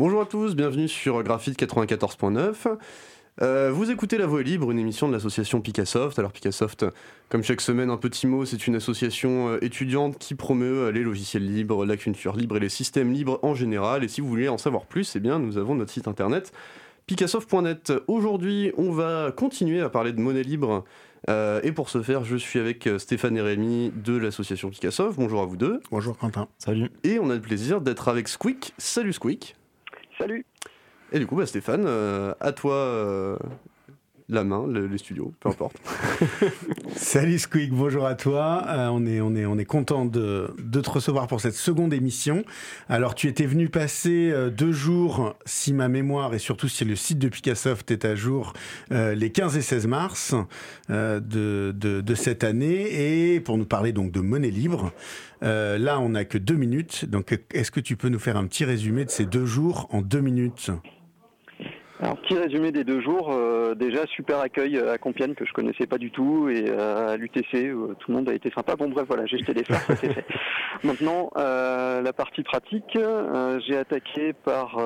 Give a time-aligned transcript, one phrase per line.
[0.00, 2.78] Bonjour à tous, bienvenue sur Graphite 94.9.
[3.42, 6.18] Euh, vous écoutez La Voix est libre, une émission de l'association Picassoft.
[6.18, 6.86] Alors Picassoft,
[7.28, 11.02] comme chaque semaine, un petit mot, c'est une association euh, étudiante qui promeut euh, les
[11.02, 14.02] logiciels libres, la culture libre et les systèmes libres en général.
[14.02, 16.50] Et si vous voulez en savoir plus, eh bien, nous avons notre site internet
[17.04, 17.92] picassoft.net.
[18.06, 20.84] Aujourd'hui, on va continuer à parler de monnaie libre.
[21.28, 25.18] et pour ce faire, je suis avec Stéphane et Rémi de l'association Picassoft.
[25.18, 25.80] Bonjour à vous deux.
[25.90, 26.48] Bonjour Quentin.
[26.56, 26.90] Salut.
[27.04, 28.72] Et on a le plaisir d'être avec Squeak.
[28.78, 29.56] Salut Squeak.
[30.20, 30.44] Salut.
[31.12, 33.38] Et du coup, bah, Stéphane, euh, à toi euh,
[34.30, 35.76] la main, les studios, peu importe.
[36.96, 38.64] Salut Squeak, bonjour à toi.
[38.68, 41.92] Euh, on est, on est, on est content de, de, te recevoir pour cette seconde
[41.92, 42.44] émission.
[42.88, 47.18] Alors, tu étais venu passer deux jours, si ma mémoire et surtout si le site
[47.18, 48.52] de Picassoft est à jour,
[48.90, 50.34] les 15 et 16 mars
[50.88, 51.20] de,
[51.72, 54.92] de, cette année, et pour nous parler donc de monnaie libre.
[55.42, 57.04] Euh, là, on n'a que deux minutes.
[57.06, 60.02] Donc, est-ce que tu peux nous faire un petit résumé de ces deux jours en
[60.02, 60.70] deux minutes?
[62.00, 63.30] Alors, petit résumé des deux jours.
[63.32, 67.16] Euh, déjà, super accueil à Compiègne que je connaissais pas du tout et euh, à
[67.16, 68.74] l'UTC tout le monde a été sympa.
[68.76, 70.24] Bon bref, voilà, j'ai jeté les fleurs, ça c'est fait.
[70.84, 72.98] Maintenant, la partie pratique,
[73.66, 74.76] j'ai attaqué par,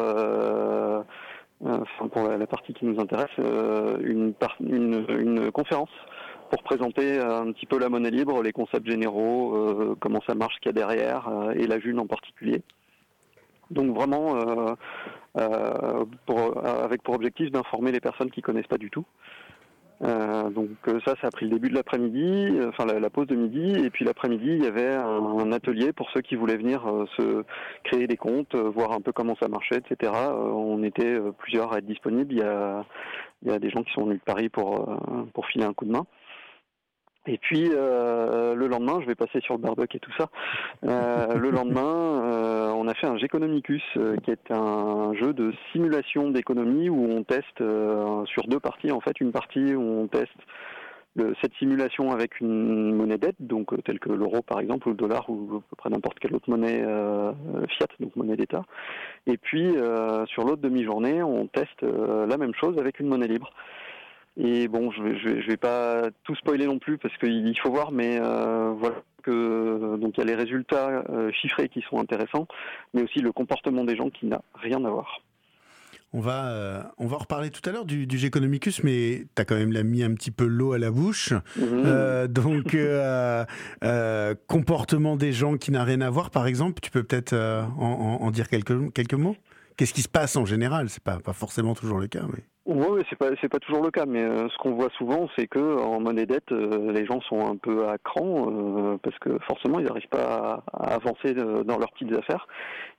[1.63, 5.91] enfin pour la, partie qui nous intéresse, une, une, une conférence
[6.55, 10.55] pour présenter un petit peu la monnaie libre, les concepts généraux, euh, comment ça marche,
[10.55, 12.63] ce qu'il y a derrière, euh, et la June en particulier.
[13.75, 16.05] Donc vraiment, euh,
[16.85, 19.05] avec pour objectif d'informer les personnes qui connaissent pas du tout.
[20.01, 20.69] donc
[21.07, 24.05] ça, ça a pris le début de l'après-midi, enfin la, pause de midi, et puis
[24.05, 26.83] l'après-midi, il y avait un, atelier pour ceux qui voulaient venir
[27.17, 27.45] se
[27.85, 30.13] créer des comptes, voir un peu comment ça marchait, etc.
[30.31, 32.33] on était plusieurs à être disponibles.
[32.33, 32.85] Il y a,
[33.43, 34.99] il y a des gens qui sont venus de Paris pour
[35.33, 36.07] pour filer un coup de main.
[37.27, 40.29] Et puis euh, le lendemain, je vais passer sur le barbecue et tout ça.
[40.85, 43.83] Euh, le lendemain, euh, on a fait un Geconomicus,
[44.23, 47.63] qui est un jeu de simulation d'économie où on teste
[48.27, 48.93] sur deux parties.
[48.93, 50.33] En fait, une partie où on teste
[51.41, 55.31] cette simulation avec une monnaie dette, donc telle que l'euro par exemple, ou le dollar,
[55.31, 56.83] ou à peu près n'importe quelle autre monnaie
[57.69, 58.65] fiat, donc monnaie d'État.
[59.27, 59.75] Et puis
[60.27, 63.53] sur l'autre demi-journée, on teste la même chose avec une monnaie libre.
[64.37, 67.93] Et bon, je vais, je vais, pas tout spoiler non plus parce qu'il faut voir,
[67.93, 72.49] mais euh, voilà que donc il y a les résultats euh, chiffrés qui sont intéressants,
[72.93, 75.21] mais aussi le comportement des gens qui n'a rien à voir.
[76.13, 79.45] On va, euh, on va reparler tout à l'heure du, du Geconomicus, mais tu as
[79.45, 81.33] quand même mis un petit peu l'eau à la bouche.
[81.57, 82.27] Mhm.
[82.29, 82.77] donc,
[84.47, 88.31] comportement des gens qui n'a rien à voir, par exemple, tu peux peut-être en, en,
[88.31, 89.37] dire quelques, quelques mots?
[89.77, 90.89] Qu'est-ce qui se passe en général?
[90.89, 92.23] C'est pas, pas forcément toujours le cas.
[92.67, 95.47] Oui, c'est pas c'est pas toujours le cas, mais euh, ce qu'on voit souvent, c'est
[95.47, 99.39] que en monnaie dette, euh, les gens sont un peu à cran euh, parce que
[99.47, 102.47] forcément ils n'arrivent pas à, avancer dans leurs petites affaires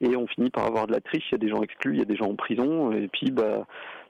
[0.02, 1.24] et on finit par avoir de la triche.
[1.31, 3.31] Il y a des gens exclus, il y a des gens en prison et puis
[3.31, 3.66] bah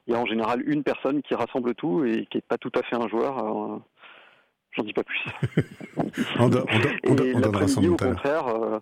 [0.07, 2.71] il y a en général une personne qui rassemble tout et qui est pas tout
[2.75, 3.81] à fait un joueur.
[4.75, 5.23] J'en dis pas plus.
[5.97, 6.03] on,
[6.39, 8.79] on, on, au contraire, euh,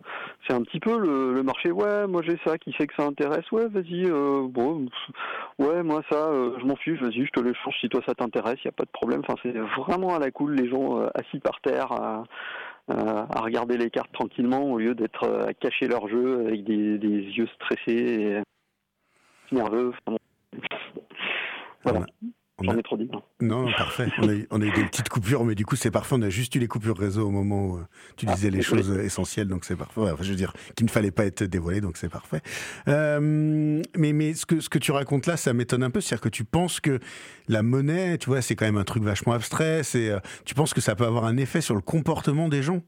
[0.47, 1.71] c'est un petit peu le, marché.
[1.71, 3.49] Ouais, moi j'ai ça, qui sait que ça intéresse.
[3.51, 4.05] Ouais, vas-y.
[4.05, 4.87] Euh, bon,
[5.59, 6.99] ouais, moi ça, euh, je m'en fiche.
[6.99, 8.57] Vas-y, je te le change si toi ça t'intéresse.
[8.63, 9.21] Il y a pas de problème.
[9.27, 10.55] Enfin, c'est vraiment à la cool.
[10.55, 11.91] Les gens assis par terre.
[11.91, 17.07] à regarder les cartes tranquillement au lieu d'être à cacher leur jeu avec des, des
[17.07, 18.43] yeux stressés
[19.51, 19.93] et nerveux.
[21.83, 22.05] Voilà.
[22.63, 23.09] J'en ai trop dit.
[23.41, 24.07] Non, parfait.
[24.19, 26.15] On a, eu, on a, eu, des petites coupures, mais du coup, c'est parfait.
[26.17, 27.85] On a juste eu les coupures réseau au moment où euh,
[28.15, 30.01] tu disais ah, les choses essentielles, donc c'est parfait.
[30.01, 32.41] Enfin, je veux dire, qu'il ne fallait pas être dévoilé, donc c'est parfait.
[32.87, 36.01] Euh, mais mais ce, que, ce que tu racontes là, ça m'étonne un peu.
[36.01, 36.99] C'est-à-dire que tu penses que
[37.47, 39.83] la monnaie, tu vois, c'est quand même un truc vachement abstrait.
[39.83, 42.81] C'est, euh, tu penses que ça peut avoir un effet sur le comportement des gens?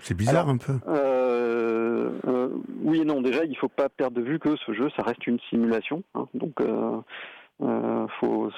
[0.00, 0.78] C'est bizarre un peu.
[0.86, 2.48] Euh,
[2.82, 3.20] oui et non.
[3.20, 6.04] Déjà, il ne faut pas perdre de vue que ce jeu, ça reste une simulation.
[6.14, 6.60] Hein, donc
[7.62, 8.06] euh,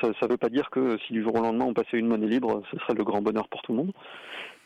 [0.01, 2.27] ça ne veut pas dire que si du jour au lendemain on passait une monnaie
[2.27, 3.93] libre, ce serait le grand bonheur pour tout le monde.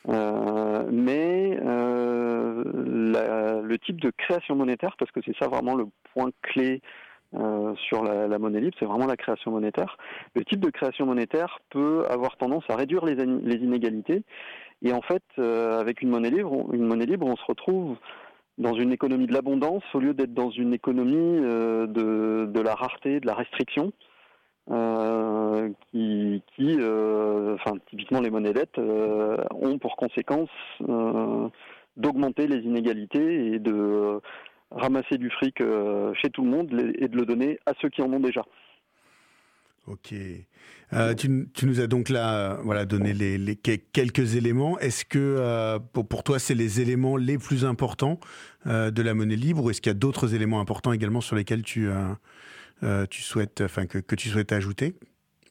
[0.09, 2.65] Euh, mais euh,
[3.63, 6.81] le type de création monétaire, parce que c'est ça vraiment le point clé
[7.89, 9.97] sur la, monnaie libre, c'est vraiment la création monétaire.
[10.35, 14.23] Le type de création monétaire peut avoir tendance à réduire les, inégalités.
[14.83, 17.97] Et en fait, avec une monnaie libre, une monnaie libre, on se retrouve
[18.59, 23.27] dans une économie de l'abondance au lieu d'être dans une économie de, la rareté, de
[23.27, 23.95] la restriction.
[24.71, 30.51] Euh, qui, euh, enfin typiquement les monnaies dettes euh, ont pour conséquence
[31.97, 34.21] d'augmenter les inégalités et de
[34.71, 38.13] ramasser du fric chez tout le monde et de le donner à ceux qui en
[38.13, 38.45] ont déjà.
[39.89, 40.15] Ok.
[41.19, 43.15] Tu, nous as donc là voilà, donné
[43.93, 44.79] quelques éléments.
[44.79, 48.21] Est-ce que pour, toi, c'est les éléments les plus importants
[48.65, 51.63] de la monnaie libre ou est-ce qu'il y a d'autres éléments importants également sur lesquels
[51.63, 51.91] tu,
[53.11, 54.95] tu souhaites, enfin, que, tu souhaites ajouter?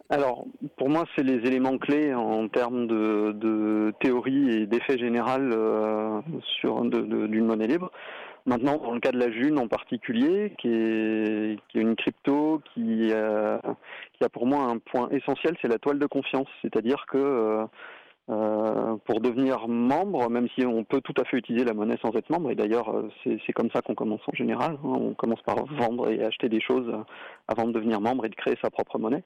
[0.10, 0.46] Alors,
[0.78, 5.54] pour moi, c'est les éléments clés en termes de, théorie et d'effet général
[6.60, 7.92] sur d'une monnaie libre.
[8.46, 13.62] Maintenant, dans le cas de la June en particulier, qui est, une crypto qui, a
[14.34, 16.48] pour moi un point essentiel, c'est la toile de confiance.
[16.62, 17.66] C'est-à-dire que euh,
[18.30, 22.16] euh, pour devenir membre, même si on peut tout à fait utiliser la monnaie sans
[22.16, 24.98] être membre, et d'ailleurs euh, c'est comme ça qu'on commence en général, hein.
[25.00, 26.92] on commence par vendre et acheter des choses
[27.48, 29.24] avant de devenir membre et de créer sa propre monnaie.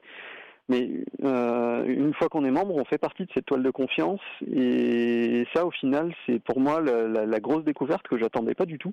[0.68, 0.90] Mais
[1.22, 4.20] euh, une fois qu'on est membre, on fait partie de cette toile de confiance.
[4.52, 8.92] Et ça, au final, c'est pour moi la, grosse découverte que j'attendais pas du tout.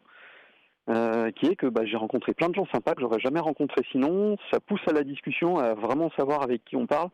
[0.89, 3.83] Euh, qui est que bah, j'ai rencontré plein de gens sympas que j'aurais jamais rencontrés
[3.91, 4.35] sinon.
[4.51, 7.07] Ça pousse à la discussion, à vraiment savoir avec qui on parle,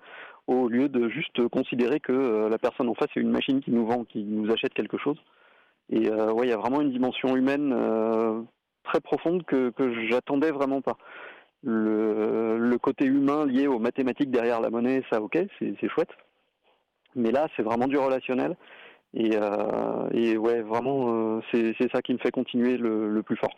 [0.49, 3.71] au lieu de juste considérer que euh, la personne en face est une machine qui
[3.71, 5.17] nous vend, qui nous achète quelque chose.
[5.91, 7.75] Et ouais, il y a vraiment une dimension humaine
[8.83, 10.97] très profonde que, que j'attendais vraiment pas
[11.63, 16.11] le, côté humain lié aux mathématiques derrière la monnaie, ça ok, c'est chouette.
[17.15, 18.55] Mais là, c'est vraiment du relationnel.
[19.13, 23.55] Et, euh, ouais, vraiment, euh, c'est ça qui me fait continuer le, plus fort.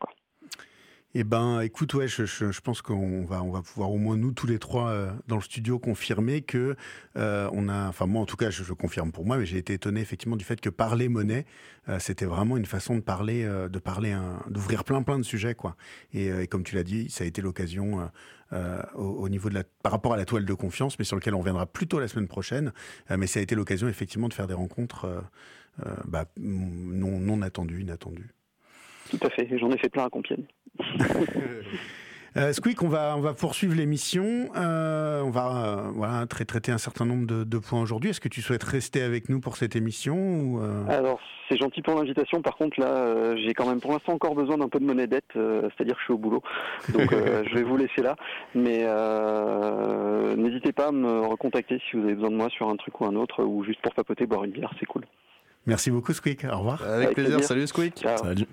[1.13, 4.47] Eh ben, écoute, ouais, je, pense qu'on va, on va pouvoir au moins nous tous
[4.47, 6.77] les trois euh, dans le studio confirmer que
[7.17, 9.57] euh, on a, enfin moi en tout cas, je, je confirme pour moi, mais j'ai
[9.57, 11.45] été étonné effectivement du fait que parler monnaie,
[11.89, 14.17] euh, c'était vraiment une façon de parler, de parler,
[14.49, 15.75] d'ouvrir plein plein de sujets quoi.
[16.13, 18.09] Et, comme tu l'as dit, ça a été l'occasion
[18.53, 21.35] au, au, niveau de la, par rapport à la toile de confiance, mais sur lequel
[21.35, 22.71] on reviendra plutôt la semaine prochaine.
[23.09, 25.23] mais ça a été l'occasion effectivement de faire des rencontres
[26.05, 28.33] bah, non non attendues, inattendues.
[29.11, 30.45] Tout à fait, j'en ai fait plein à Compiègne.
[32.37, 34.49] Euh, Squeak, on va, on va poursuivre l'émission.
[34.55, 38.11] Euh, on va euh, voilà, traiter un certain nombre de, points aujourd'hui.
[38.11, 41.19] Est-ce que tu souhaites rester avec nous pour cette émission ou, euh Alors,
[41.49, 42.41] c'est gentil pour l'invitation.
[42.41, 45.25] Par contre, là, j'ai quand même pour l'instant encore besoin d'un peu de monnaie dette,
[45.33, 46.41] c'est-à-dire que je suis au boulot.
[46.93, 48.15] Donc, je vais vous laisser là.
[48.55, 48.85] Mais
[50.37, 53.05] n'hésitez pas à me recontacter si vous avez besoin de moi sur un truc ou
[53.05, 55.03] un autre, ou juste pour papoter, boire une bière, c'est cool.
[55.65, 56.45] Merci beaucoup, Squeak.
[56.45, 56.81] Au revoir.
[56.81, 57.43] Avec, plaisir.
[57.43, 58.05] Salut, Squeak.
[58.15, 58.47] Salut.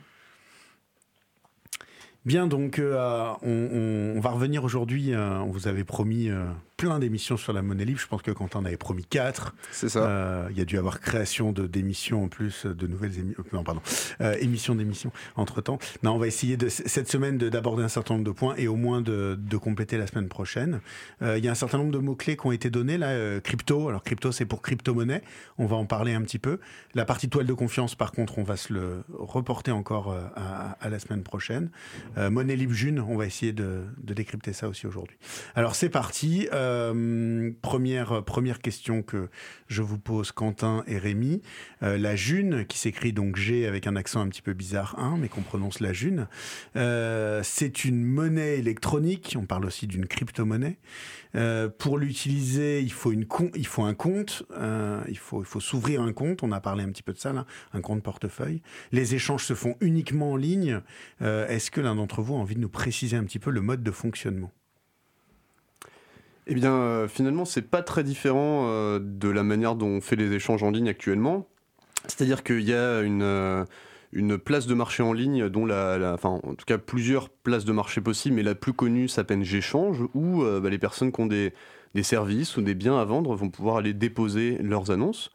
[2.25, 5.15] Bien, donc euh, on, va revenir aujourd'hui.
[5.15, 6.45] Euh, on vous avait promis euh,
[6.79, 7.99] plein d'émissions sur la monnaie libre.
[8.01, 9.55] Je pense que Quentin en avait promis quatre.
[9.73, 10.07] C'est ça.
[10.09, 13.45] Euh, il y a dû y avoir création de d'émissions en plus, de nouvelles émissions.
[13.53, 13.83] Non, pardon,
[14.21, 15.79] euh, émissions d'émissions entre temps.
[16.05, 18.77] Non, on va essayer de cette semaine d'aborder un certain nombre de points et au
[18.77, 20.81] moins de, de compléter la semaine prochaine.
[21.21, 23.09] Euh, il y a un certain nombre de mots clés qui ont été donnés là.
[23.09, 23.89] Euh, crypto.
[23.89, 25.23] Alors crypto, c'est pour crypto-monnaie.
[25.59, 26.61] On va en parler un petit peu.
[26.95, 30.77] La partie toile de confiance, par contre, on va se le reporter encore euh, à,
[30.81, 31.71] à, la semaine prochaine.
[32.17, 35.17] monnaie libre June, on va essayer de, de décrypter ça aussi aujourd'hui.
[35.57, 36.49] Alors c'est parti.
[36.53, 39.29] Euh, euh, première, première question que
[39.67, 41.43] je vous pose, Quentin et Rémi.
[41.83, 45.17] Euh, la June, qui s'écrit donc G avec un accent un petit peu bizarre, hein,
[45.19, 46.29] mais qu'on prononce la June,
[46.77, 49.37] euh, c'est une monnaie électronique.
[49.39, 50.79] On parle aussi d'une crypto-monnaie.
[51.79, 54.45] pour l'utiliser, il faut il faut un compte,
[55.09, 56.43] il faut il faut s'ouvrir un compte.
[56.43, 58.63] On a parlé un petit peu de ça là, un compte portefeuille.
[58.93, 60.81] Les échanges se font uniquement en ligne.
[61.21, 63.83] Est-ce que l'un d'entre vous a envie de nous préciser un petit peu le mode
[63.83, 64.51] de fonctionnement?
[66.49, 70.17] Eh bien, euh, finalement, c'est pas très différent euh, de la manière dont on fait
[70.17, 71.47] les échanges en ligne actuellement.
[72.07, 73.65] C'est-à-dire qu'il y a une, euh,
[74.13, 77.73] une place de marché en ligne, dont la, enfin, en tout cas plusieurs places de
[77.73, 81.53] marché possibles, mais la plus connue s'appelle J'échange, où bah, les personnes qui ont des,
[81.95, 85.31] des, services ou des biens à vendre vont pouvoir aller déposer leurs annonces.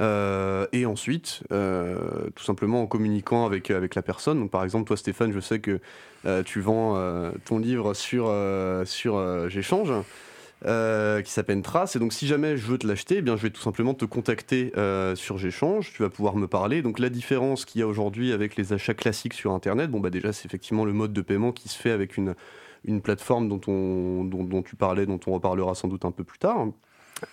[0.00, 4.40] et ensuite, tout simplement en communiquant avec, avec la personne.
[4.40, 5.78] Donc, par exemple, toi, Stéphane, je sais que
[6.44, 8.32] tu vends ton livre sur,
[8.86, 9.92] sur J'échange.
[10.66, 11.94] Euh, qui s'appelle Trace.
[11.94, 14.06] Et donc, si jamais je veux te l'acheter, eh bien, je vais tout simplement te
[14.06, 15.92] contacter euh, sur J'échange.
[15.92, 16.80] Tu vas pouvoir me parler.
[16.80, 20.08] Donc, la différence qu'il y a aujourd'hui avec les achats classiques sur Internet, bon, bah,
[20.08, 22.34] déjà, c'est effectivement le mode de paiement qui se fait avec une,
[22.86, 26.38] une plateforme dont, on, dont, tu parlais, dont on reparlera sans doute un peu plus
[26.38, 26.68] tard.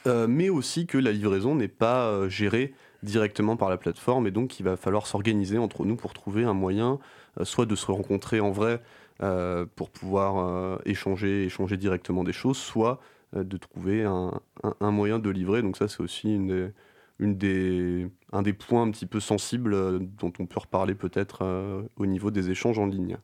[0.08, 4.60] Euh, mais aussi que la livraison n'est pas gérée directement par la plateforme et donc
[4.60, 7.00] il va falloir s'organiser entre nous pour trouver un moyen
[7.42, 8.80] soit de se rencontrer en vrai
[9.76, 13.00] pour pouvoir échanger, échanger directement des choses, soit
[13.36, 14.42] euh, de trouver un,
[14.82, 15.62] moyen de livrer.
[15.62, 16.74] Donc ça, c'est aussi une
[17.20, 21.82] des, un des points un petit peu sensibles euh, dont on peut reparler peut-être euh,
[21.96, 23.18] au niveau des échanges en ligne.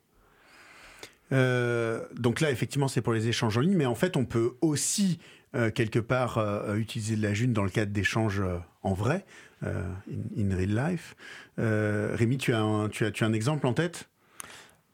[1.30, 5.20] donc là, effectivement, c'est pour les échanges en ligne, mais en fait, on peut aussi
[5.75, 6.39] quelque part
[6.75, 8.42] utiliser la June dans le cadre d'échanges
[8.84, 9.25] en vrai,
[9.63, 11.16] in, real life.
[11.58, 14.08] Rémi, tu as, tu, as, tu as un exemple en tête?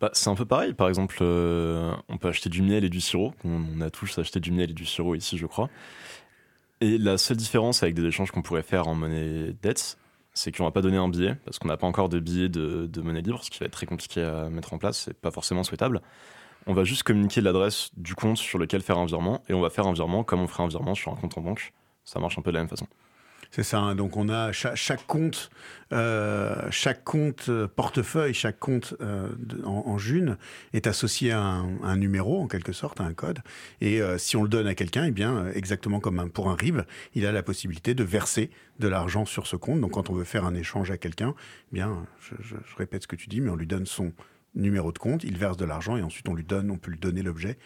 [0.04, 0.74] Bah, C'est un peu pareil.
[0.74, 3.34] Par exemple, on peut acheter du miel et du sirop.
[3.46, 5.70] On, a tous acheté du miel et du sirop ici, je crois.
[6.82, 9.98] Et la seule différence avec des échanges qu'on pourrait faire en monnaie dette,
[10.34, 12.86] c'est qu'on va pas donner un billet, parce qu'on n'a pas encore de billet de,
[12.88, 15.32] de, monnaie libre, ce qui va être très compliqué à mettre en place, c'est pas
[15.32, 16.02] forcément souhaitable.
[16.68, 19.70] On va juste communiquer l'adresse du compte sur lequel faire un virement, et on va
[19.70, 21.72] faire un virement comme on ferait un virement sur un compte en banque.
[22.04, 22.88] Ça marche un peu de la même façon.
[23.56, 23.82] C'est ça.
[23.82, 23.94] Hein.
[23.94, 25.52] donc on a chaque, compte,
[25.92, 29.30] euh, chaque compte euh, portefeuille, chaque compte euh,
[29.64, 30.38] en, June
[30.74, 33.42] est associé à un, numéro en quelque sorte, à un code.
[33.80, 36.82] Et si on le donne à quelqu'un, eh bien exactement comme pour un RIB,
[37.14, 39.80] il a la possibilité de verser de l'argent sur ce compte.
[39.82, 41.36] Donc quand on veut faire un échange à quelqu'un,
[41.72, 44.14] eh bien je, répète ce que tu dis, mais on lui donne son
[44.56, 47.00] numéro de compte, il verse de l'argent et ensuite on lui donne, on peut lui
[47.00, 47.60] donner l'objet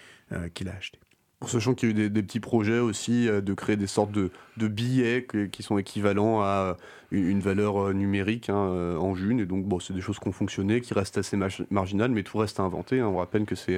[0.54, 1.00] qu'il a acheté.
[1.46, 4.32] Sachant qu'il y a eu des, petits projets aussi euh, de créer des sortes de,
[4.58, 6.78] billets qui sont équivalents à
[7.12, 9.40] une valeur euh, numérique hein, euh, en June.
[9.40, 11.38] Et donc, bon, c'est des choses qui ont fonctionné, qui restent assez
[11.70, 13.00] marginales, mais tout reste à inventer.
[13.00, 13.08] Hein.
[13.08, 13.78] On rappelle que c'est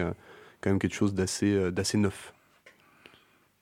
[0.62, 2.34] quand même quelque chose d'assez neuf.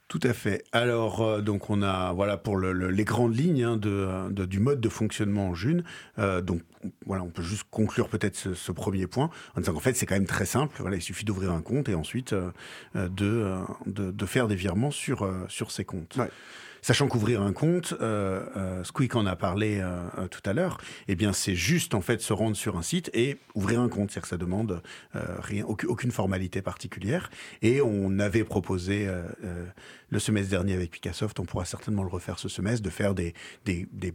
[0.08, 0.64] Tout à fait.
[0.72, 4.88] Alors, euh, donc on a, voilà, pour les grandes lignes hein, de, du mode de
[4.88, 5.84] fonctionnement en June.
[6.18, 6.62] Euh, donc,
[7.06, 10.16] voilà, on peut juste conclure peut-être ce, premier point en disant qu'en fait, c'est quand
[10.16, 10.78] même très simple.
[10.80, 12.52] Voilà, il suffit d'ouvrir un compte et ensuite euh,
[12.96, 16.18] de, de, faire des virements sur, sur ces comptes.
[16.88, 19.90] Sachant qu'ouvrir un compte, euh, euh, Squeak en a parlé euh,
[20.20, 20.78] euh, tout à l'heure,
[21.10, 24.10] eh bien c'est juste en fait se rendre sur un site et ouvrir un compte,
[24.10, 24.82] c'est-à-dire que ça demande
[25.14, 27.30] rien, aucune formalité particulière.
[27.62, 29.06] Et on avait proposé
[30.10, 33.34] le semestre dernier avec Picassoft, on pourra certainement le refaire ce semestre, de faire des,
[33.66, 34.14] des, des,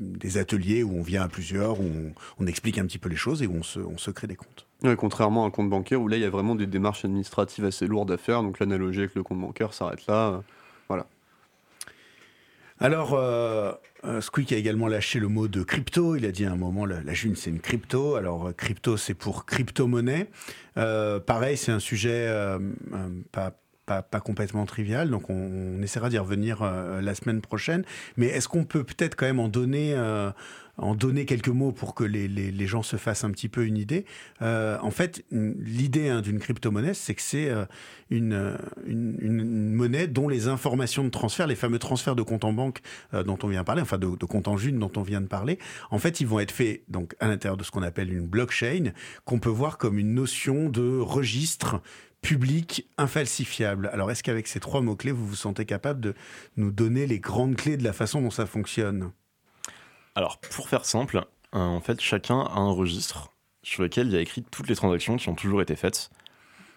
[0.00, 3.44] des, ateliers où on vient à plusieurs, où on, explique un petit peu les choses
[3.44, 4.66] et où on se, on se crée des comptes.
[4.96, 7.86] contrairement à un compte bancaire où là il y a vraiment des démarches administratives assez
[7.86, 10.42] lourdes à faire, donc l'analogie avec le compte bancaire s'arrête là.
[10.88, 11.06] voilà.
[12.80, 13.72] Alors, euh,
[14.04, 16.14] euh, Squeak a également lâché le mot de crypto.
[16.14, 18.14] Il a dit à un moment, la, June, c'est une crypto.
[18.14, 20.28] Alors, euh, crypto, c'est pour crypto-monnaie.
[20.74, 22.32] pareil, c'est un sujet
[23.32, 23.52] pas,
[23.86, 27.84] pas, complètement trivial, donc on, essaiera d'y revenir la semaine prochaine.
[28.16, 29.96] Mais est-ce qu'on peut peut-être quand même en donner
[30.78, 33.76] en donner quelques mots pour que les, les, gens se fassent un petit peu une
[33.76, 34.04] idée.
[34.42, 37.64] Euh, en fait, l'idée hein, d'une crypto-monnaie, c'est que c'est euh,
[38.10, 38.56] une,
[38.86, 42.80] une, monnaie dont les informations de transfert, les fameux transferts de compte en banque
[43.12, 45.20] euh, dont on vient de parler, enfin de, de compte en june dont on vient
[45.20, 45.58] de parler,
[45.90, 48.92] en fait, ils vont être faits donc à l'intérieur de ce qu'on appelle une blockchain,
[49.24, 51.82] qu'on peut voir comme une notion de registre
[52.22, 53.90] public infalsifiable.
[53.92, 56.14] Alors, est-ce qu'avec ces trois mots-clés, vous vous sentez capable de
[56.56, 59.12] nous donner les grandes clés de la façon dont ça fonctionne?
[60.18, 63.30] Alors, pour faire simple, euh, en fait, chacun a un registre
[63.62, 66.10] sur lequel il y a écrit toutes les transactions qui ont toujours été faites.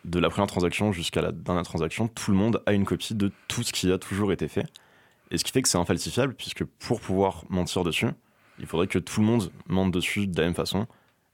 [0.05, 3.31] De la première transaction jusqu'à la dernière transaction, tout le monde a une copie de
[3.47, 4.67] tout ce qui a toujours été fait.
[5.31, 8.09] Et ce qui fait que c'est infalsifiable, puisque pour pouvoir mentir dessus,
[8.59, 10.85] il faudrait que tout le monde mente dessus de la même façon.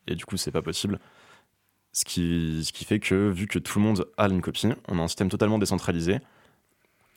[0.07, 1.01] Et du coup, c'est pas possible.
[1.91, 4.97] Ce qui, ce qui fait que, vu que tout le monde a une copie, on
[4.97, 6.19] a un système totalement décentralisé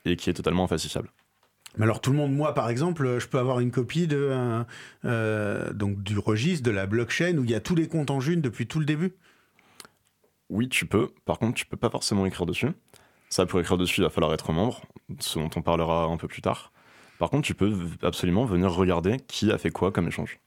[0.05, 1.13] et qui est totalement infalsifiable.
[1.77, 6.03] Mais alors tout le monde, moi par exemple, je peux avoir une copie euh, donc
[6.03, 8.67] du registre de la blockchain où il y a tous les comptes en June depuis
[8.67, 9.15] tout le début.
[10.49, 11.11] Oui, tu peux.
[11.25, 12.69] Par contre, tu peux pas forcément écrire dessus.
[13.29, 14.83] Ça, pour écrire dessus, il va falloir être membre,
[15.21, 16.73] ce dont on parlera un peu plus tard.
[17.21, 17.73] Par contre, tu peux
[18.03, 20.41] absolument venir regarder qui a fait quoi comme échange.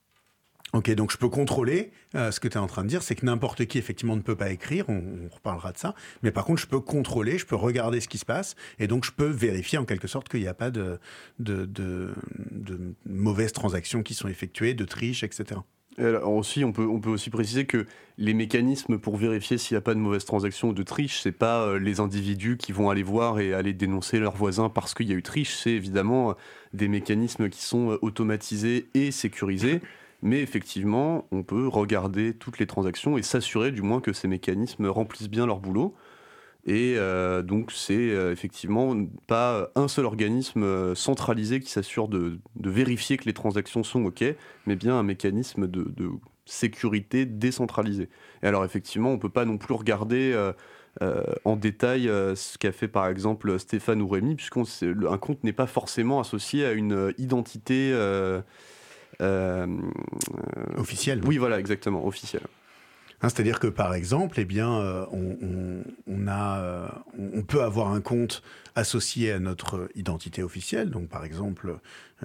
[0.73, 1.91] Ok, donc je peux contrôler.
[2.15, 4.21] Euh, ce que tu es en train de dire, c'est que n'importe qui, effectivement, ne
[4.21, 4.85] peut pas écrire.
[4.89, 5.93] On, reparlera de ça.
[6.23, 8.55] Mais par contre, je peux contrôler, je peux regarder ce qui se passe.
[8.79, 10.99] Et donc, je peux vérifier, en quelque sorte, qu'il n'y a pas de,
[11.39, 12.15] de, de,
[13.05, 15.61] mauvaises transactions qui sont effectuées, de triche, etc.
[15.99, 17.85] alors aussi, on peut, on peut aussi préciser que
[18.17, 21.31] les mécanismes pour vérifier s'il n'y a pas de mauvaises transactions ou de triche, c'est
[21.31, 25.07] pas euh, les individus qui vont aller voir et aller dénoncer leurs voisins parce qu'il
[25.07, 25.55] y a eu triche.
[25.55, 26.33] C'est évidemment euh,
[26.73, 29.79] des mécanismes qui sont automatisés et sécurisés.
[30.23, 34.87] Mais effectivement, on peut regarder toutes les transactions et s'assurer du moins que ces mécanismes
[34.87, 35.93] remplissent bien leur boulot.
[36.65, 38.95] Et euh, donc c'est euh, effectivement
[39.27, 44.23] pas un seul organisme euh, centralisé qui s'assure de, vérifier que les transactions sont OK,
[44.65, 46.09] mais bien un mécanisme de,
[46.45, 48.07] sécurité décentralisé.
[48.43, 50.37] Et alors effectivement, on peut pas non plus regarder
[51.45, 56.19] en détail ce qu'a fait par exemple Stéphane ou Rémi, puisqu'un compte n'est pas forcément
[56.19, 58.41] associé à une identité euh,
[60.77, 61.21] officiel.
[61.25, 62.43] Oui, voilà, exactement, officiel.
[63.23, 68.01] Hein, c'est-à-dire que par exemple, eh bien, euh, on, a, euh, on peut avoir un
[68.01, 68.43] compte
[68.75, 70.89] associé à notre identité officielle.
[70.89, 71.77] Donc, par exemple,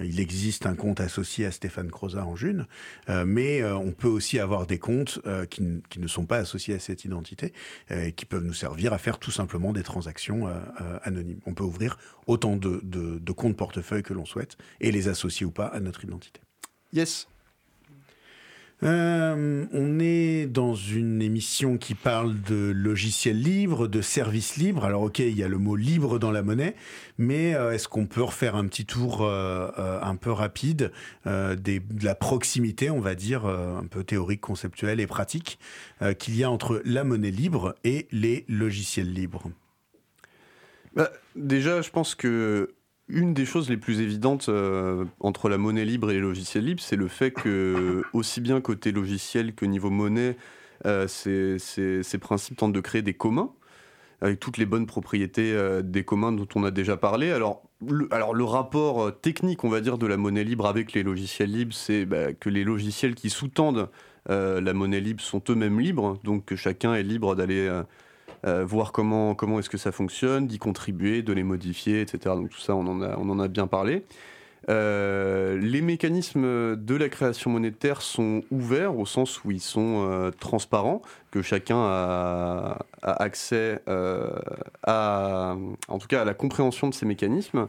[0.03, 2.67] il existe un compte associé à Stéphane Croza en June,
[3.09, 5.63] mais on peut aussi avoir des comptes qui,
[5.99, 7.53] ne sont pas associés à cette identité
[7.91, 10.49] et qui peuvent nous servir à faire tout simplement des transactions
[11.03, 11.41] anonymes.
[11.47, 15.51] On peut ouvrir autant de, de comptes portefeuille que l'on souhaite et les associer ou
[15.51, 16.41] pas à notre identité.
[16.93, 17.29] Yes.
[18.85, 24.85] Euh, on est dans une émission qui parle de logiciels libres, de services libres.
[24.85, 26.77] Alors ok, il y a le mot libre dans la monnaie,
[27.19, 29.69] mais euh, est-ce qu'on peut refaire un petit tour euh,
[30.01, 30.93] un peu rapide
[31.27, 35.59] des, de la proximité, on va dire, un peu théorique, conceptuelle et pratique,
[36.19, 39.51] qu'il y a entre la monnaie libre et les logiciels libres?
[40.95, 42.75] Bah, Déjà, je pense que
[43.09, 46.83] une des choses les plus évidentes euh, entre la monnaie libre et les logiciels libres,
[46.83, 50.37] c'est le fait que, aussi bien côté logiciel que niveau monnaie,
[50.87, 53.51] euh, ces, principes tentent de créer des communs,
[54.21, 57.31] avec toutes les bonnes propriétés euh, des communs dont on a déjà parlé.
[57.31, 61.03] Alors le, alors, le rapport technique, on va dire, de la monnaie libre avec les
[61.03, 63.89] logiciels libres, c'est bah, que les logiciels qui sous-tendent
[64.29, 67.67] la monnaie libre sont eux-mêmes libres, donc que chacun est libre d'aller
[68.47, 72.35] euh, voir comment, comment est-ce que ça fonctionne, d'y contribuer, de les modifier, etc.
[72.37, 74.05] Donc tout ça, on en a, on en a bien parlé.
[74.69, 80.31] Euh, les mécanismes de la création monétaire sont ouverts au sens où ils sont euh,
[80.31, 83.81] transparents, que chacun a, accès
[84.87, 85.57] à,
[85.89, 87.67] en tout cas à la compréhension de ces mécanismes.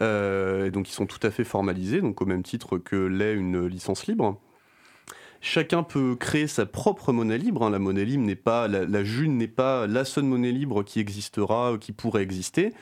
[0.00, 4.06] donc ils sont tout à fait formalisés, donc au même titre que l'est une licence
[4.06, 4.38] libre.
[5.42, 7.64] Chacun peut créer sa propre monnaie libre.
[7.64, 7.70] Hein.
[7.70, 11.76] La monnaie libre n'est pas, la, June n'est pas la seule monnaie libre qui existera,
[11.80, 12.72] qui pourrait exister.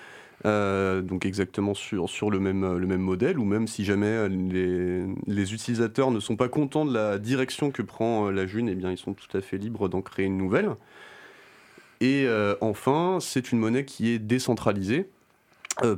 [0.47, 5.05] Euh, donc exactement sur, sur le, même, le même modèle, ou même si jamais les,
[5.27, 8.77] les, utilisateurs ne sont pas contents de la direction que prend euh, la June, eh
[8.77, 10.71] bien ils sont tout à fait libres d'en créer une nouvelle.
[12.01, 15.09] Et euh, enfin, c'est une monnaie qui est décentralisée,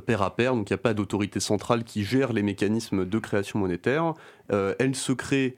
[0.05, 3.19] pair à pair, donc il n'y a pas d'autorité centrale qui gère les mécanismes de
[3.19, 4.13] création monétaire.
[4.49, 5.57] elle se crée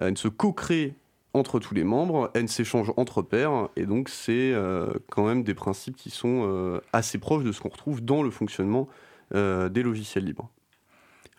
[0.00, 0.94] elle se co-crée
[1.34, 5.54] entre tous les membres, elle s'échange entre pairs, et donc c'est euh, quand même des
[5.54, 8.88] principes qui sont euh, assez proches de ce qu'on retrouve dans le fonctionnement
[9.34, 10.50] euh, des logiciels libres.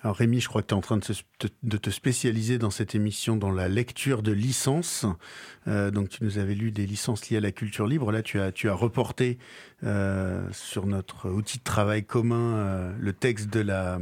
[0.02, 3.38] Alors Rémi, je crois que tu es en train de, te spécialiser dans cette émission
[3.38, 5.06] dans la lecture de licences.
[5.66, 8.12] donc tu nous avais lu des licences liées à la culture libre.
[8.12, 9.38] Là, tu as reporté
[10.52, 13.98] sur notre outil de travail commun le texte de la,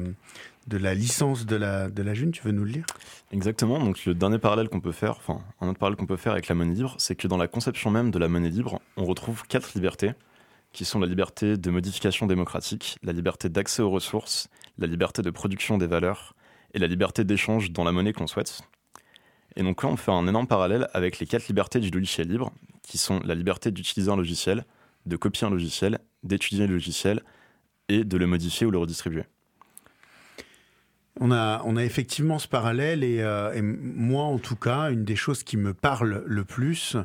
[0.68, 2.32] de la licence de la, de la June.
[2.32, 2.86] Tu veux nous le lire?
[3.32, 3.80] Exactement.
[3.80, 6.48] Donc le dernier parallèle qu'on peut faire, enfin un autre parallèle qu'on peut faire avec
[6.48, 9.44] la monnaie libre, c'est que dans la conception même de la monnaie libre, on retrouve
[9.48, 10.12] quatre libertés
[10.74, 14.48] qui sont la liberté de modification démocratique, la liberté d'accès aux ressources,
[14.78, 16.34] la liberté de production des valeurs
[16.74, 18.62] et la liberté d'échange dans la monnaie qu'on souhaite.
[19.58, 22.54] Et donc là, on fait un énorme parallèle avec les quatre libertés du logiciel libre,
[22.84, 24.64] qui sont la liberté d'utiliser un logiciel,
[25.06, 27.22] de copier un logiciel, d'étudier le logiciel
[27.90, 29.24] et de le modifier ou le redistribuer.
[31.20, 35.58] On a, effectivement ce parallèle euh, et, moi en tout cas, une des choses qui
[35.58, 36.96] me parle le plus,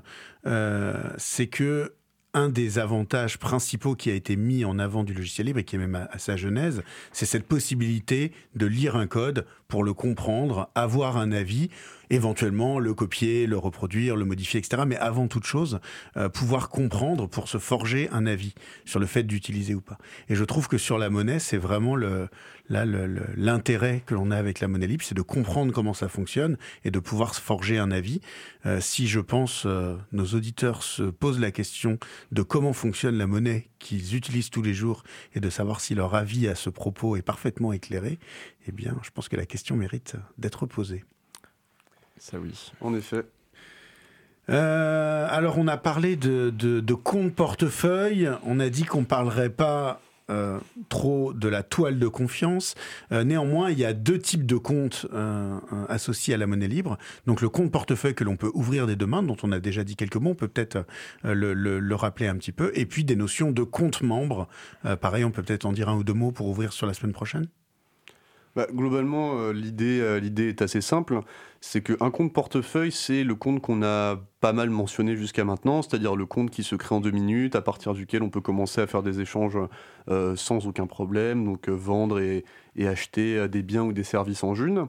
[0.46, 1.92] euh, c'est que
[2.32, 5.76] un des avantages principaux qui a été mis en avant du logiciel libre et qui
[5.76, 10.70] est même à sa genèse, c'est cette possibilité de lire un code pour le comprendre,
[10.74, 11.70] avoir un avis
[12.10, 14.82] éventuellement le copier, le reproduire, le modifier, etc.
[14.86, 15.80] Mais avant toute chose,
[16.16, 19.98] euh, pouvoir comprendre pour se forger un avis sur le fait d'utiliser ou pas.
[20.28, 22.28] Et je trouve que sur la monnaie, c'est vraiment le,
[22.68, 22.84] là
[23.36, 26.90] l'intérêt que l'on a avec la monnaie libre, c'est de comprendre comment ça fonctionne et
[26.90, 28.20] de pouvoir se forger un avis.
[28.64, 31.98] Euh, si je pense euh, nos auditeurs se posent la question
[32.32, 35.02] de comment fonctionne la monnaie qu'ils utilisent tous les jours
[35.34, 38.18] et de savoir si leur avis à ce propos est parfaitement éclairé,
[38.66, 41.04] eh bien, je pense que la question mérite d'être posée.
[42.18, 43.24] Ça oui, en effet.
[44.48, 50.58] Euh, alors on a parlé de, compte portefeuille, on a dit qu'on parlerait pas euh,
[50.88, 52.74] trop de la toile de confiance.
[53.12, 55.06] Euh, néanmoins, il y a deux types de comptes
[55.88, 56.98] associés à la monnaie libre.
[57.26, 59.96] Donc le compte portefeuille que l'on peut ouvrir des demain, dont on a déjà dit
[59.96, 60.84] quelques mots, on peut peut-être
[61.22, 62.70] le, le, rappeler un petit peu.
[62.74, 64.48] Et puis des notions de compte membre.
[65.00, 67.12] pareil, on peut peut-être en dire un ou deux mots pour ouvrir sur la semaine
[67.12, 67.46] prochaine.
[68.56, 71.20] Bah, globalement, euh, l'idée, euh, l'idée est assez simple.
[71.60, 76.16] C'est qu'un compte portefeuille, c'est le compte qu'on a pas mal mentionné jusqu'à maintenant, c'est-à-dire
[76.16, 78.86] le compte qui se crée en deux minutes, à partir duquel on peut commencer à
[78.86, 79.58] faire des échanges
[80.08, 82.44] euh, sans aucun problème, donc vendre et,
[82.86, 84.86] acheter des biens ou des services en June.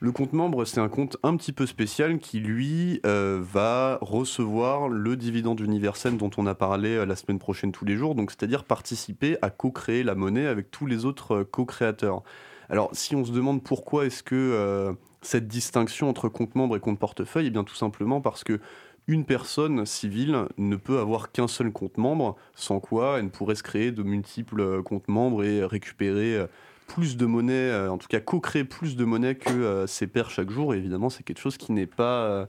[0.00, 5.16] Le compte membre, c'est un compte un petit peu spécial qui, lui, va recevoir le
[5.16, 9.36] dividende universel dont on a parlé la semaine prochaine tous les jours, donc c'est-à-dire participer
[9.42, 12.22] à co-créer la monnaie avec tous les autres co-créateurs.
[12.70, 16.80] Alors, si on se demande pourquoi est-ce que euh, cette distinction entre compte membre et
[16.80, 18.60] compte portefeuille, eh bien tout simplement parce que
[19.06, 23.54] une personne civile ne peut avoir qu'un seul compte membre, sans quoi elle ne pourrait
[23.54, 26.46] se créer de multiples euh, comptes membres et récupérer euh,
[26.86, 30.74] plus de monnaie, en tout cas co-créer plus de monnaie que ses pairs chaque jour.
[30.74, 32.46] Et évidemment, c'est quelque chose qui n'est pas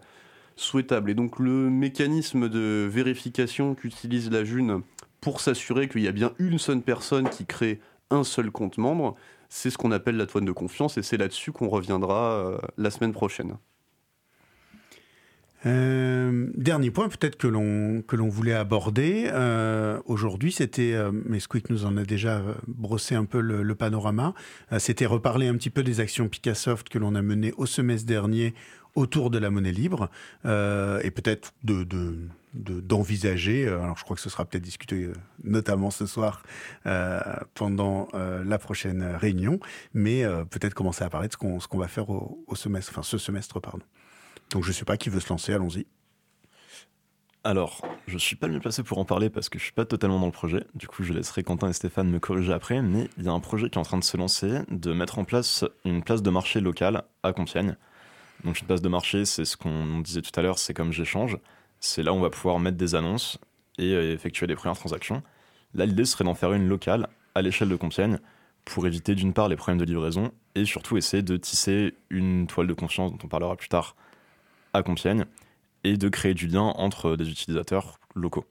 [0.58, 1.10] souhaitable.
[1.10, 4.82] Et donc le mécanisme de vérification qu'utilise la June
[5.22, 7.80] pour s'assurer qu'il y a bien une seule personne qui crée
[8.12, 9.16] un seul compte membre,
[9.56, 12.92] c'est ce qu'on appelle la toile de confiance et c'est là-dessus qu'on reviendra euh, la
[12.92, 13.58] semaine prochaine.
[15.66, 21.40] Euh, dernier point peut-être que l'on que l'on voulait aborder euh, aujourd'hui, c'était, euh, mais
[21.40, 24.34] Squeak nous en a déjà brossé un peu le, panorama,
[24.78, 28.54] c'était reparler un petit peu des actions Picassoft que l'on a menées au semestre dernier
[28.94, 30.10] autour de la monnaie libre
[30.46, 32.16] et peut-être de, de
[32.54, 35.10] d'envisager, alors je crois que ce sera peut-être discuté
[35.44, 36.42] notamment ce soir
[37.54, 39.60] pendant la prochaine réunion,
[39.94, 43.04] mais peut-être commencer à parler de ce qu'on qu'on va faire au, au, semestre, enfin
[43.04, 43.84] ce semestre, pardon.
[44.52, 45.86] Donc je ne sais pas qui veut se lancer, allons-y.
[47.46, 49.66] Alors, je ne suis pas le mieux placé pour en parler parce que je ne
[49.66, 50.66] suis pas totalement dans le projet.
[50.74, 52.82] Du coup, je laisserai Quentin et Stéphane me corriger après.
[52.82, 55.20] Mais il y a un projet qui est en train de se lancer, de mettre
[55.20, 57.76] en place une place de marché locale à Compiègne.
[58.44, 61.38] Donc, une place de marché, c'est ce qu'on disait tout à l'heure, c'est comme j'échange.
[61.80, 63.38] C'est là où on va pouvoir mettre des annonces
[63.78, 65.22] et euh, effectuer les premières transactions.
[65.76, 68.18] Là, l'idée serait d'en faire une locale à l'échelle de Compiègne
[68.64, 72.66] pour éviter d'une part les problèmes de livraison et surtout essayer de tisser une toile
[72.66, 73.96] de confiance dont on parlera plus tard
[74.76, 75.26] à Compiègne
[75.84, 78.46] et de créer du lien entre des utilisateurs locaux.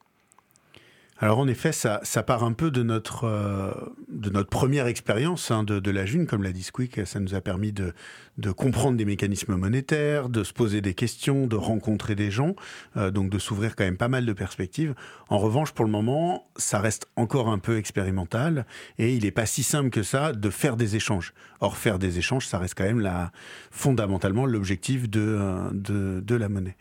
[1.18, 3.72] Alors en effet, ça, part un peu de notre, euh,
[4.14, 7.40] de notre première expérience hein, de, la June, comme l'a dit Squeak, ça nous a
[7.40, 7.92] permis de,
[8.38, 12.54] de comprendre des mécanismes monétaires, de se poser des questions, de rencontrer des gens,
[12.96, 14.94] euh, donc de s'ouvrir quand même pas mal de perspectives.
[15.28, 18.66] En revanche, pour le moment, ça reste encore un peu expérimental
[18.98, 21.34] et il n'est pas si simple que ça de faire des échanges.
[21.60, 23.32] Or, faire des échanges, ça reste quand même la,
[23.70, 26.76] fondamentalement l'objectif de, euh, de, de, la monnaie.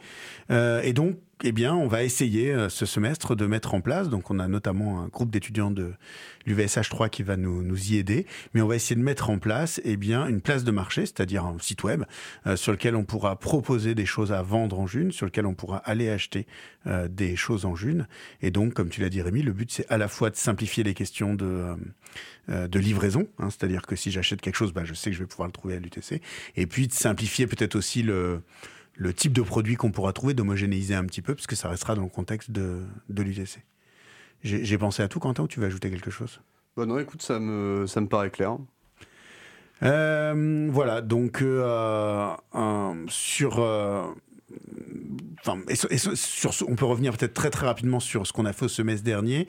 [0.49, 4.07] et donc, eh bien, on va essayer euh, ce semestre de mettre en place.
[4.07, 5.91] Donc, on a notamment un groupe d'étudiants de
[6.45, 8.25] l'UVSH 3 qui va nous, nous y aider.
[8.53, 11.43] Mais on va essayer de mettre en place, eh bien, une place de marché, c'est-à-dire
[11.43, 12.03] un site web
[12.47, 15.53] euh, sur lequel on pourra proposer des choses à vendre en June, sur lequel on
[15.53, 16.47] pourra aller acheter
[16.87, 18.07] euh, des choses en June.
[18.41, 20.85] Et donc, comme tu l'as dit, Rémi, le but, c'est à la fois de simplifier
[20.85, 21.75] les questions de,
[22.47, 25.27] de livraison, hein, c'est-à-dire que si j'achète quelque chose, bah, je sais que je vais
[25.27, 26.21] pouvoir le trouver à l'UTC.
[26.55, 28.41] Et puis, de simplifier peut-être aussi le
[28.95, 31.95] le type de produit qu'on pourra trouver, d'homogénéiser un petit peu, parce que ça restera
[31.95, 33.63] dans le contexte de, de l'UTC.
[34.43, 36.41] J'ai pensé à tout, Quentin, ou tu veux ajouter quelque chose?
[36.75, 38.57] Bah Non, écoute, ça me, ça me paraît clair.
[39.83, 42.33] Euh, voilà, donc euh,
[43.07, 44.03] sur, euh,
[45.39, 45.59] Enfin,
[46.13, 49.03] sur, on peut revenir peut-être très très rapidement sur ce qu'on a fait au semestre
[49.03, 49.47] dernier.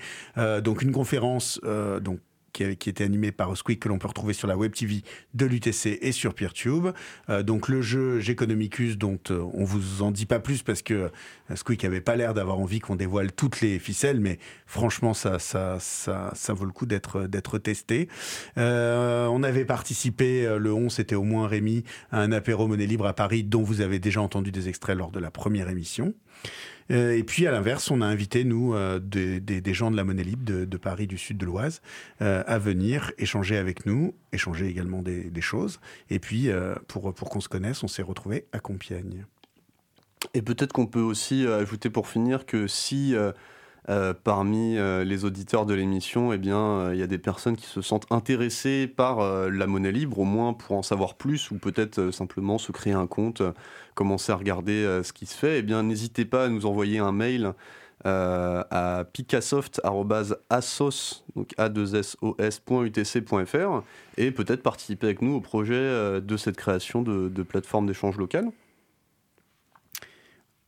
[0.63, 1.61] donc une conférence
[2.01, 2.21] donc
[2.55, 5.03] qui, était animé par Squeak, que l'on peut retrouver sur la web TV
[5.35, 6.89] de l'UTC et sur PeerTube.
[7.29, 10.95] Euh, donc le jeu Geconomicus, dont euh, on vous en dit pas plus parce que
[10.95, 15.39] euh, Squeak avait pas l'air d'avoir envie qu'on dévoile toutes les ficelles, mais franchement ça
[15.39, 18.09] ça ça, ça vaut le coup d'être d'être testé.
[18.57, 23.15] on avait participé le 11, c'était au moins Rémi, à un apéro monnaie libre à
[23.15, 26.15] Paris dont vous avez déjà entendu des extraits lors de la première émission.
[26.91, 30.23] Euh, et puis à l'inverse, on a invité, nous, euh, des, gens de la monnaie
[30.23, 31.81] libre de, Paris, du sud de l'Oise,
[32.23, 35.81] euh, à venir échanger avec nous, échanger également des, choses.
[36.11, 36.49] Et puis,
[36.89, 39.27] pour, pour qu'on se connaisse, on s'est retrouvé à Compiègne.
[40.33, 43.15] Et peut-être qu'on peut aussi ajouter pour finir que si
[44.25, 47.67] parmi euh, les auditeurs de l'émission, eh bien, euh, il y a des personnes qui
[47.67, 52.11] se sentent intéressées par la monnaie libre, au moins pour en savoir plus, ou peut-être
[52.11, 53.43] simplement se créer un compte,
[53.95, 55.59] commencer à regarder ce qui se fait.
[55.59, 57.53] Eh bien, n'hésitez pas à nous envoyer un mail
[58.05, 63.83] à picasoft.asos, donc a 2 sos.utc.fr,
[64.17, 68.51] et peut-être participer avec nous au projet de cette création de, de plateforme d'échange locale.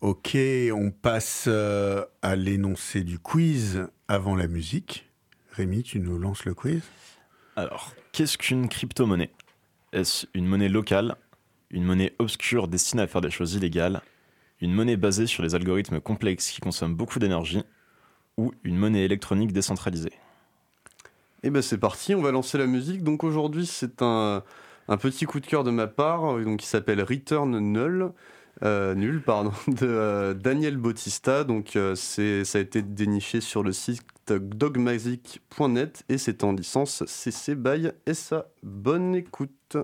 [0.07, 0.38] Ok,
[0.73, 5.11] on passe euh, à l'énoncé du quiz avant la musique.
[5.51, 6.83] Rémi, tu nous lances le quiz?
[7.57, 9.33] Alors, qu'est-ce qu'une crypto-monnaie?
[9.92, 11.16] Est-ce une monnaie locale?
[11.71, 14.01] Une monnaie obscure destinée à faire des choses illégales?
[14.61, 17.64] Une monnaie basée sur les algorithmes complexes qui consomment beaucoup d'énergie?
[18.37, 20.12] Ou une monnaie électronique décentralisée?
[21.42, 23.03] Eh ben c'est parti, on va lancer la musique.
[23.03, 24.45] Donc aujourd'hui, c'est un,
[25.01, 28.12] petit coup de cœur de ma part, donc qui s'appelle Return Null.
[28.62, 31.45] Euh, nul, pardon, de euh, Daniel Bautista.
[31.45, 37.05] Donc, euh, c'est, ça a été déniché sur le site dogmagic.net et c'est en licence
[37.07, 38.47] CC BY SA.
[38.62, 39.77] Bonne écoute.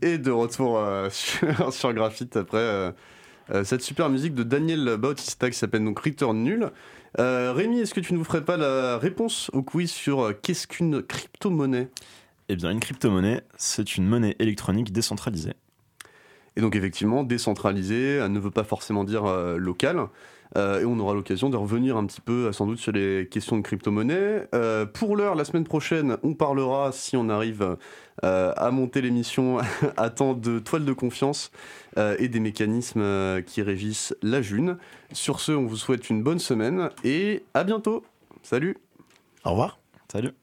[0.00, 2.92] Et de retour euh, sur, sur, Graphite après euh,
[3.50, 6.70] euh, cette super musique de Daniel Bautista qui s'appelle donc Return Nul.
[7.18, 11.02] Rémi, est-ce que tu ne nous ferais pas la réponse au quiz sur qu'est-ce qu'une
[11.02, 11.90] crypto-monnaie?
[12.48, 15.52] Eh bien, une crypto-monnaie, c'est une monnaie électronique décentralisée.
[16.56, 19.24] Et donc effectivement, décentralisée, elle ne veut pas forcément dire
[19.58, 20.06] locale.
[20.56, 23.28] Euh, et on aura l'occasion de revenir un petit peu euh, sans doute sur les
[23.30, 24.48] questions de crypto-monnaie.
[24.54, 27.76] Euh, pour l'heure, la semaine prochaine, on parlera, si on arrive
[28.22, 29.58] à monter l'émission
[29.96, 31.50] à temps, de toile de confiance
[31.96, 34.76] et des mécanismes qui régissent la June.
[35.12, 38.04] Sur ce, on vous souhaite une bonne semaine et à bientôt.
[38.42, 38.76] Salut
[39.44, 39.78] Au revoir.
[40.10, 40.41] Salut